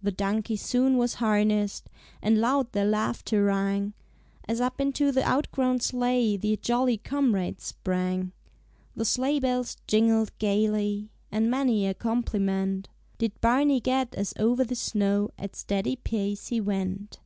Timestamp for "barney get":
13.42-14.14